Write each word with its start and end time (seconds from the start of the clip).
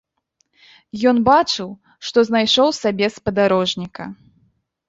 Ён 1.11 1.17
бачыў, 1.27 1.69
што 2.07 2.17
знайшоў 2.31 2.73
сабе 2.81 3.11
спадарожніка. 3.19 4.03